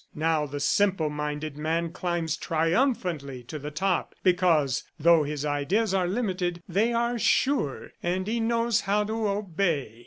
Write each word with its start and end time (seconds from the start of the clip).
Now 0.15 0.47
the 0.47 0.59
simple 0.59 1.11
minded 1.11 1.59
man 1.59 1.91
climbs 1.91 2.35
triumphantly 2.35 3.43
to 3.43 3.59
the 3.59 3.69
top, 3.69 4.15
because, 4.23 4.83
though 4.99 5.21
his 5.21 5.45
ideas 5.45 5.93
are 5.93 6.07
limited, 6.07 6.63
they 6.67 6.91
are 6.91 7.19
sure 7.19 7.91
and 8.01 8.25
he 8.25 8.39
knows 8.39 8.81
how 8.81 9.03
to 9.03 9.27
obey. 9.27 9.99